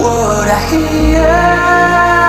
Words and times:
what 0.00 0.48
I 0.48 0.60
hear. 0.70 2.19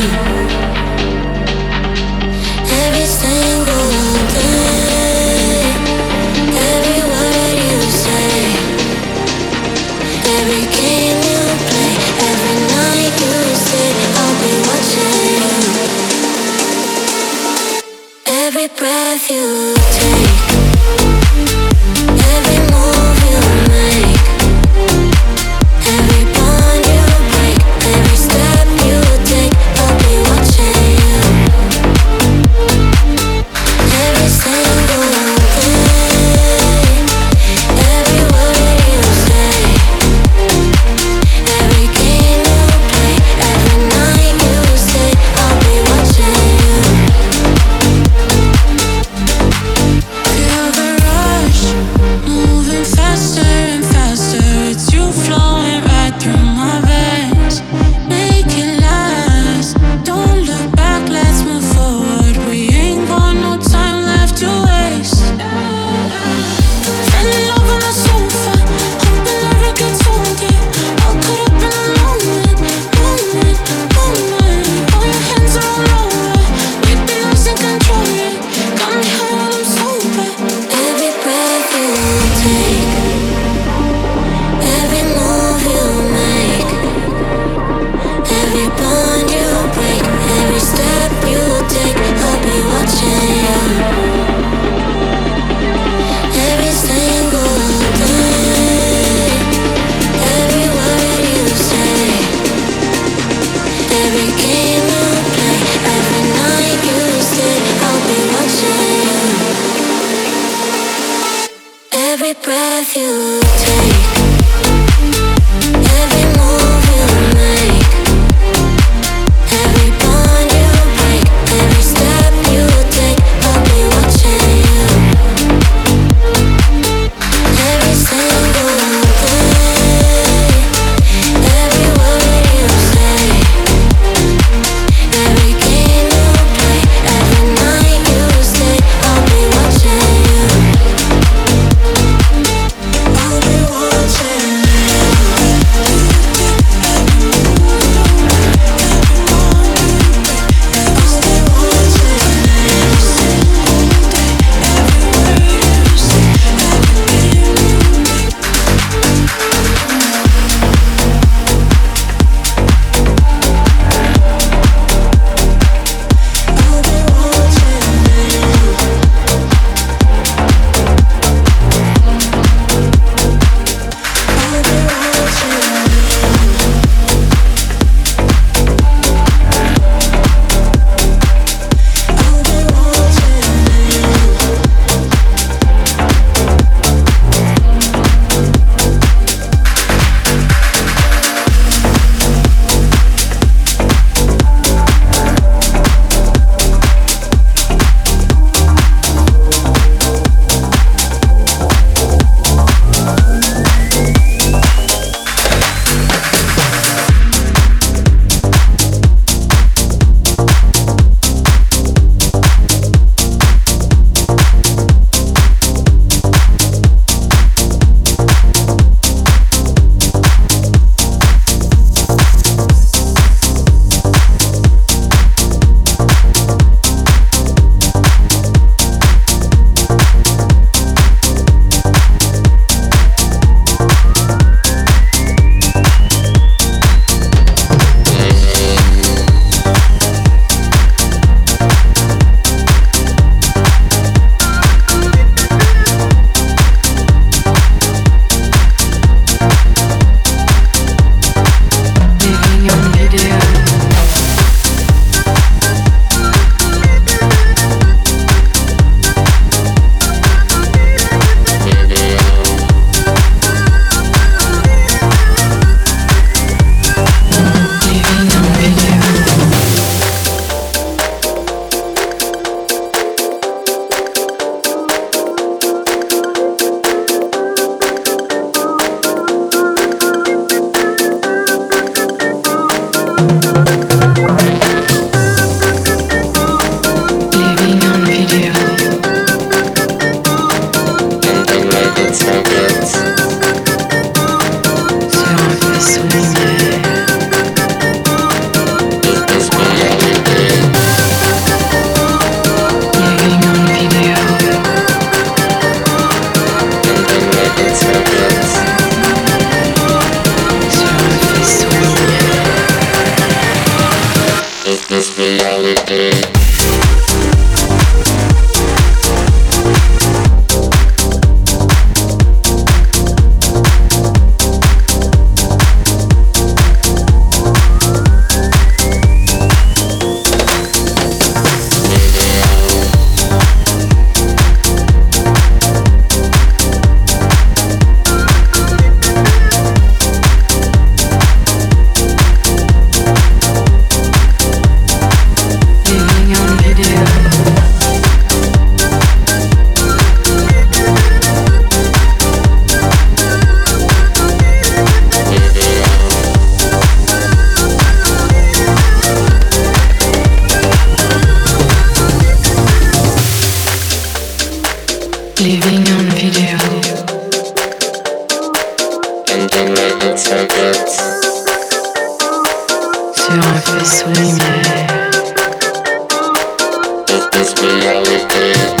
It 377.13 377.35
is 377.35 377.53
reality. 377.61 378.80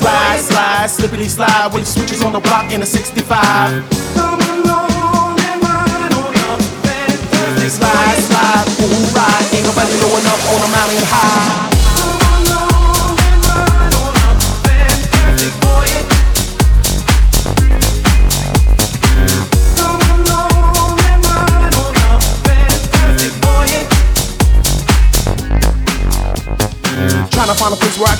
Slide, 0.00 0.40
slide, 0.40 0.88
slippity 0.88 1.28
slide 1.28 1.74
with 1.74 1.86
switches 1.86 2.22
on 2.22 2.32
the 2.32 2.40
block 2.40 2.72
in 2.72 2.80
a 2.80 2.86
65. 2.86 3.84
Come 4.14 4.40
along 4.40 5.38
and 5.38 5.62
ride 5.62 6.12
on 6.16 6.60
fantastic 6.80 7.70
Slide, 7.70 8.18
slide, 8.24 8.64
ooh, 8.80 9.14
ride. 9.14 9.44
Ain't 9.52 9.66
nobody 9.66 9.92
blowing 10.00 10.24
up 10.24 10.40
on 10.56 10.60
a 10.64 10.72
mountain 10.72 11.04
high. 11.04 11.69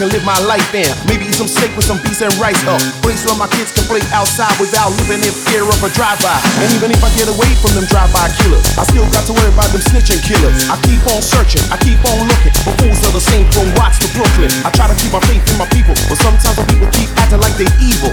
Can 0.01 0.09
live 0.17 0.25
my 0.25 0.41
life 0.49 0.73
in. 0.73 0.89
Maybe 1.05 1.29
eat 1.29 1.37
some 1.37 1.45
steak 1.45 1.77
with 1.77 1.85
some 1.85 2.01
beef 2.01 2.25
and 2.25 2.33
rice. 2.41 2.57
A 2.65 2.81
place 3.05 3.21
where 3.29 3.37
my 3.37 3.45
kids 3.53 3.69
can 3.77 3.85
play 3.85 4.01
outside 4.17 4.57
without 4.57 4.97
living 4.97 5.21
in 5.21 5.29
fear 5.29 5.61
of 5.61 5.77
a 5.85 5.93
drive-by. 5.93 6.41
And 6.65 6.73
even 6.73 6.89
if 6.89 7.05
I 7.05 7.13
get 7.21 7.29
away 7.29 7.53
from 7.61 7.77
them 7.77 7.85
drive-by 7.85 8.33
killers, 8.41 8.65
I 8.81 8.89
still 8.89 9.05
got 9.13 9.29
to 9.29 9.37
worry 9.37 9.53
about 9.53 9.69
them 9.77 9.85
snitching 9.85 10.25
killers. 10.25 10.57
I 10.73 10.81
keep 10.89 11.05
on 11.05 11.21
searching, 11.21 11.61
I 11.69 11.77
keep 11.77 12.01
on 12.09 12.17
looking. 12.25 12.55
But 12.65 12.81
fools 12.81 12.97
are 13.05 13.13
the 13.13 13.21
same 13.21 13.45
from 13.53 13.69
Watts 13.77 14.01
to 14.01 14.09
Brooklyn. 14.17 14.49
I 14.65 14.73
try 14.73 14.89
to 14.89 14.97
keep 14.97 15.13
my 15.13 15.21
faith 15.29 15.45
in 15.53 15.61
my 15.61 15.69
people, 15.69 15.93
but 16.09 16.17
sometimes 16.17 16.57
my 16.57 16.65
people 16.65 16.89
keep 16.97 17.13
acting 17.21 17.45
like 17.45 17.61
they 17.61 17.69
evil. 17.85 18.09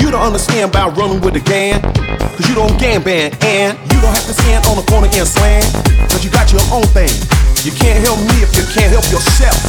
You 0.00 0.08
don't 0.08 0.24
understand 0.24 0.72
about 0.72 0.96
running 0.96 1.20
with 1.20 1.36
a 1.36 1.44
gang, 1.44 1.84
cause 1.84 2.48
you 2.48 2.56
don't 2.56 2.80
gang 2.80 3.04
band. 3.04 3.36
And 3.44 3.76
you 3.92 4.00
don't 4.00 4.16
have 4.16 4.24
to 4.24 4.32
stand 4.32 4.64
on 4.72 4.80
the 4.80 4.86
corner 4.88 5.12
and 5.12 5.28
slang, 5.28 5.68
cause 6.08 6.24
you 6.24 6.32
got 6.32 6.48
your 6.48 6.64
own 6.72 6.88
thing. 6.96 7.12
You 7.60 7.76
can't 7.76 8.00
help 8.00 8.24
me 8.24 8.40
if 8.40 8.56
you 8.56 8.64
can't 8.72 8.88
help 8.88 9.04
yourself. 9.12 9.60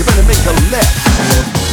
You 0.00 0.06
better 0.06 0.24
make 0.24 0.40
a 0.48 0.56
left. 0.72 0.96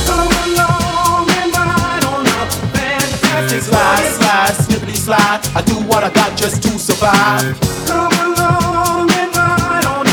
Come 0.04 0.28
along 0.28 1.32
and 1.32 1.48
ride 1.48 2.04
on 2.12 2.28
fantastic 2.76 3.64
Slide, 3.64 4.04
slide, 4.20 4.52
slide. 5.00 5.42
I 5.56 5.62
do 5.64 5.80
what 5.88 6.04
I 6.04 6.12
got 6.12 6.36
just 6.36 6.62
to 6.64 6.76
survive. 6.78 7.56
Come 7.88 8.12
along 8.28 9.08
and 9.16 9.32
ride 9.32 9.88
on 9.88 10.04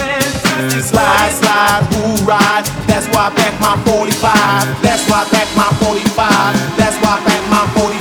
fantastic 0.00 0.80
Slide, 0.80 1.28
slide, 1.28 1.84
who? 1.92 2.24
That's 2.88 3.04
why 3.12 3.28
I 3.28 3.36
back 3.36 3.60
my 3.60 3.76
45. 3.84 4.16
That's 4.80 5.04
why 5.04 5.28
I 5.28 5.30
back 5.30 5.52
my 5.52 5.68
45. 5.84 6.56
That's 6.80 6.96
why 7.04 7.20
I 7.20 7.24
back 7.28 7.44
my 7.52 7.68
45. 7.76 8.00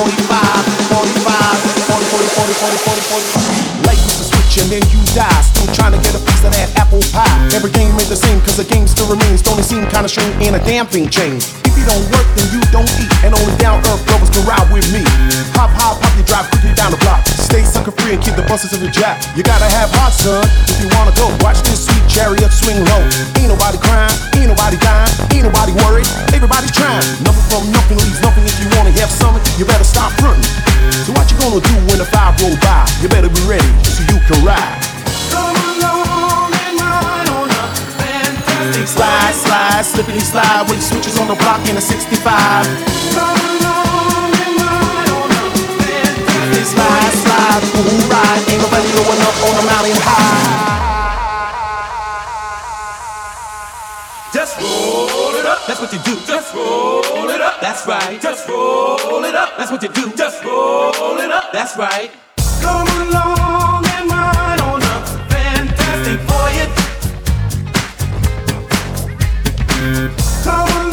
45, 0.00 0.64
45, 0.96 1.60
40, 1.92 2.08
40, 2.08 2.24
40, 2.24 2.56
40, 2.56 2.88
40, 2.88 3.04
40. 3.04 3.84
Life 3.84 4.00
is 4.00 4.16
a 4.16 4.24
switch 4.32 4.64
and 4.64 4.72
then 4.72 4.84
you 4.88 5.04
die. 5.12 5.57
Piece 6.38 6.46
of 6.46 6.54
that 6.54 6.70
apple 6.78 7.02
pie. 7.10 7.26
Every 7.50 7.74
game 7.74 7.90
ain't 7.98 8.06
the 8.06 8.14
same 8.14 8.38
cause 8.46 8.54
the 8.54 8.62
game 8.62 8.86
still 8.86 9.10
remains. 9.10 9.42
Don't 9.42 9.58
it 9.58 9.66
seem 9.66 9.82
kinda 9.90 10.06
strange? 10.06 10.30
Ain't 10.38 10.54
a 10.54 10.62
damn 10.62 10.86
thing 10.86 11.10
changed. 11.10 11.50
If 11.66 11.74
you 11.74 11.82
don't 11.82 11.98
work, 12.14 12.30
then 12.38 12.46
you 12.54 12.62
don't 12.70 12.86
eat. 13.02 13.10
And 13.26 13.34
only 13.34 13.50
down 13.58 13.82
earth 13.90 14.06
brothers 14.06 14.30
can 14.30 14.46
ride 14.46 14.70
with 14.70 14.86
me. 14.94 15.02
Hop, 15.58 15.74
hop, 15.74 15.98
hop, 15.98 16.14
you 16.14 16.22
drive 16.22 16.46
quickly 16.54 16.70
down 16.78 16.94
the 16.94 17.00
block. 17.02 17.26
Stay 17.26 17.66
sucker 17.66 17.90
free 17.90 18.14
and 18.14 18.22
keep 18.22 18.38
the 18.38 18.46
buses 18.46 18.70
of 18.70 18.78
the 18.78 18.86
jack. 18.86 19.18
You 19.34 19.42
gotta 19.42 19.66
have 19.66 19.90
heart, 19.98 20.14
son, 20.14 20.46
if 20.70 20.78
you 20.78 20.86
wanna 20.94 21.10
go. 21.18 21.26
Watch 21.42 21.58
this 21.66 21.90
sweet 21.90 22.06
chariot 22.06 22.54
swing 22.54 22.86
low. 22.86 23.02
Ain't 23.34 23.50
nobody 23.50 23.82
crying, 23.82 24.14
ain't 24.38 24.46
nobody 24.46 24.78
dying, 24.78 25.10
ain't 25.34 25.42
nobody 25.42 25.74
worried. 25.82 26.06
Everybody's 26.30 26.70
trying. 26.70 27.02
Nothing 27.26 27.46
from 27.50 27.66
nothing 27.74 27.98
leaves 27.98 28.22
nothing. 28.22 28.46
If 28.46 28.54
you 28.62 28.70
wanna 28.78 28.94
have 28.94 29.10
something, 29.10 29.42
you 29.58 29.66
better 29.66 29.82
stop 29.82 30.14
fronting. 30.22 30.46
So 31.02 31.10
what 31.18 31.26
you 31.34 31.36
gonna 31.42 31.58
do 31.58 31.74
when 31.90 31.98
the 31.98 32.06
five 32.06 32.38
roll 32.38 32.54
by? 32.62 32.86
You 33.02 33.10
better 33.10 33.26
be 33.26 33.42
ready 33.42 33.66
so 33.90 34.06
you 34.06 34.22
can 34.22 34.38
ride. 34.46 34.97
Slide, 38.68 38.84
voyage. 38.84 39.34
slide, 39.34 39.84
slippity 39.84 40.20
slide 40.20 40.68
with 40.68 40.82
switches 40.82 41.18
on 41.18 41.28
the 41.28 41.34
block 41.36 41.66
in 41.68 41.76
a 41.76 41.80
65. 41.80 42.20
Come 43.16 43.40
along 43.40 44.32
and 44.36 44.60
ride 44.60 45.08
on 45.08 45.30
a 45.30 46.64
Slide, 46.68 47.12
slide, 47.24 47.62
ride. 48.12 48.42
Ain't 48.52 48.60
nobody 48.60 48.88
on 48.98 49.64
mountain 49.64 49.96
high. 50.04 50.78
Just 54.32 54.60
roll 54.60 55.34
it 55.34 55.46
up. 55.46 55.66
That's 55.66 55.80
what 55.80 55.92
you 55.92 55.98
do. 56.00 56.20
Just 56.26 56.54
roll 56.54 57.30
it 57.30 57.40
up. 57.40 57.60
That's 57.60 57.86
right. 57.86 58.20
Just 58.20 58.48
roll 58.48 59.24
it 59.24 59.34
up. 59.34 59.56
That's 59.56 59.70
what 59.70 59.82
you 59.82 59.88
do. 59.88 60.12
Just 60.14 60.44
roll 60.44 61.18
it 61.18 61.30
up. 61.30 61.52
That's 61.52 61.76
right. 61.76 62.10
Come 62.60 62.86
along 63.08 63.77
Come 69.88 70.68
along 70.68 70.87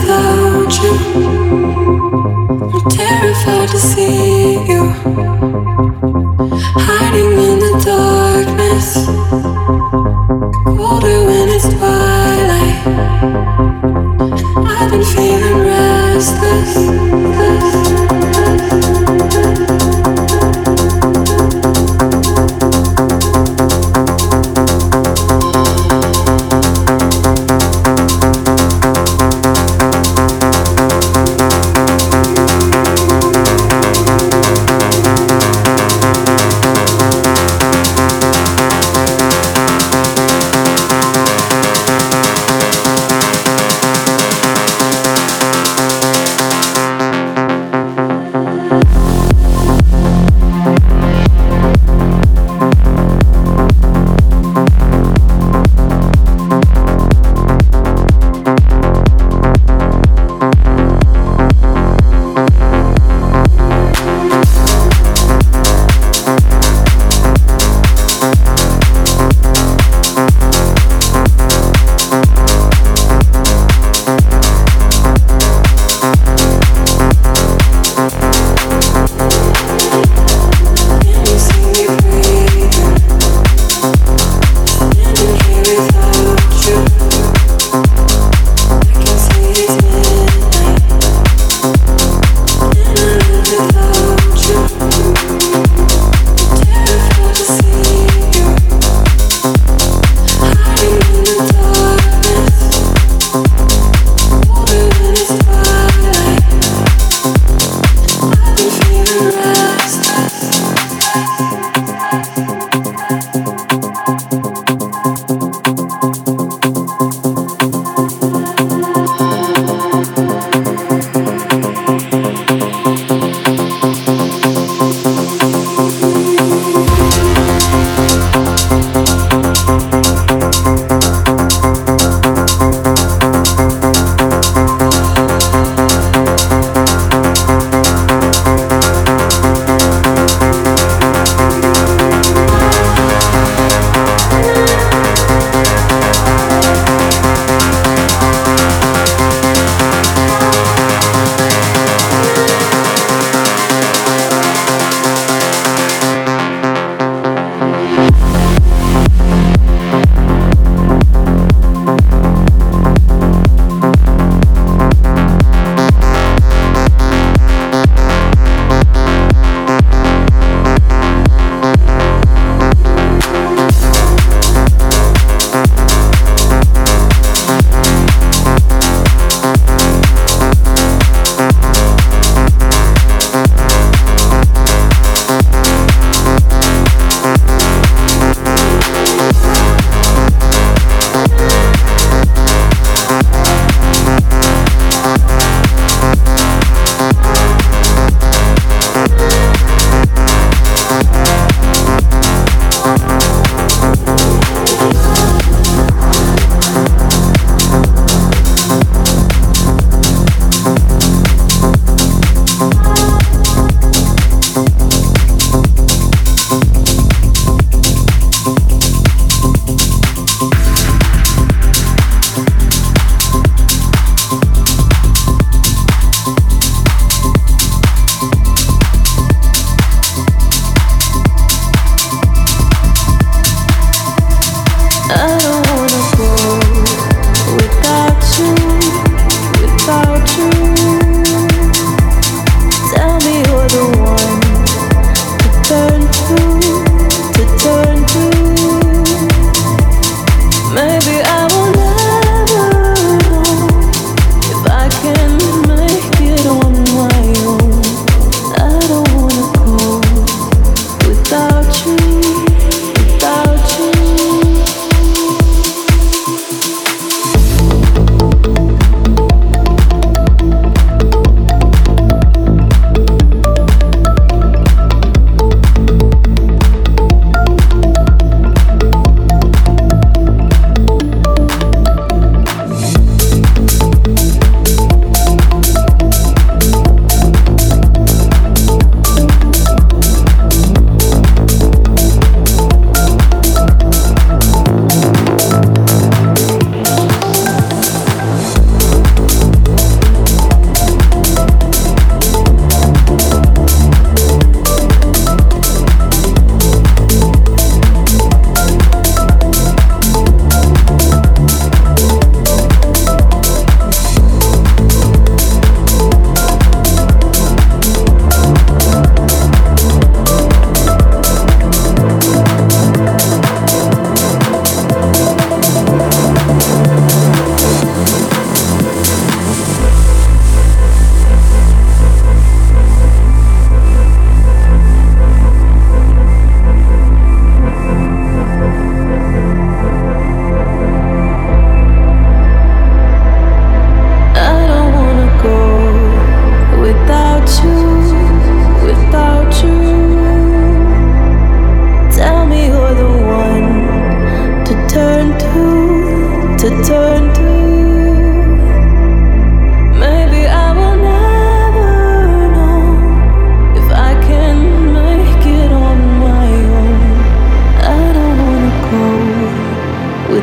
I've 0.00 0.68
to 3.70 3.78
see 3.78 4.54
restless. 4.68 5.47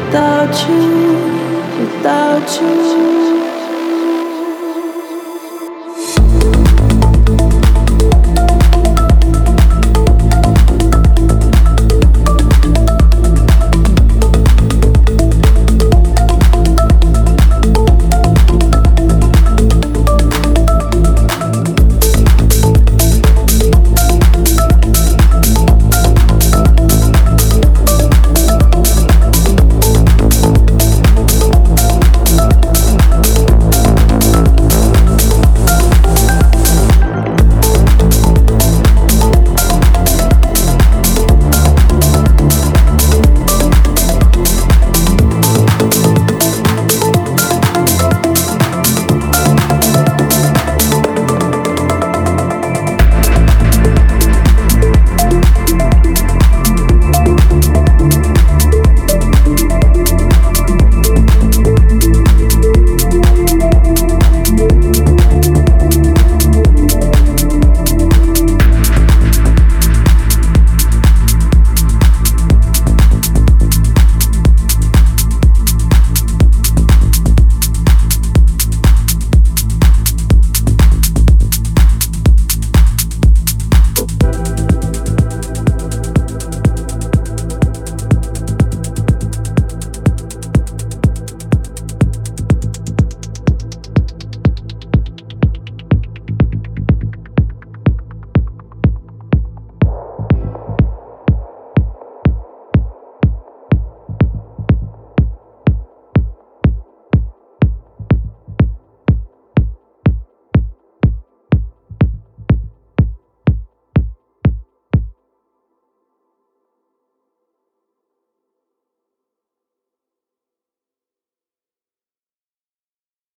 without 0.06 0.70
you, 0.70 1.80
without 1.80 2.62
you. 2.62 3.45